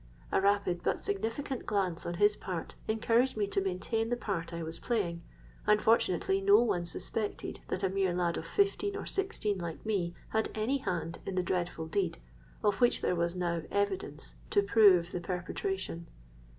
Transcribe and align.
A 0.31 0.41
rapid 0.41 0.81
but 0.81 0.99
significant 0.99 1.67
glance 1.67 2.07
on 2.07 2.15
his 2.15 2.35
part 2.35 2.73
encouraged 2.87 3.37
me 3.37 3.45
to 3.45 3.61
maintain 3.61 4.09
the 4.09 4.17
part 4.17 4.51
I 4.51 4.63
was 4.63 4.79
playing; 4.79 5.21
and 5.67 5.79
fortunately 5.79 6.41
no 6.41 6.59
one 6.61 6.87
suspected 6.87 7.59
that 7.67 7.83
a 7.83 7.89
mere 7.89 8.11
lad 8.11 8.35
of 8.35 8.47
fifteen 8.47 8.95
or 8.95 9.05
sixteen 9.05 9.59
like 9.59 9.85
me 9.85 10.15
had 10.29 10.49
any 10.55 10.79
hand 10.79 11.19
in 11.23 11.35
the 11.35 11.43
dreadful 11.43 11.85
deed 11.85 12.17
of 12.63 12.81
which 12.81 13.01
there 13.01 13.15
was 13.15 13.35
now 13.35 13.61
evidence 13.69 14.33
to 14.49 14.63
prove 14.63 15.11
the 15.11 15.21
perpetration. 15.21 16.07